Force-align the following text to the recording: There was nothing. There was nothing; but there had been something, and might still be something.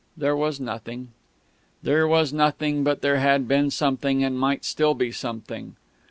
There 0.17 0.35
was 0.35 0.59
nothing. 0.59 1.09
There 1.83 2.07
was 2.07 2.33
nothing; 2.33 2.83
but 2.83 3.01
there 3.03 3.19
had 3.19 3.47
been 3.47 3.69
something, 3.69 4.23
and 4.23 4.35
might 4.35 4.65
still 4.65 4.95
be 4.95 5.11
something. 5.11 5.75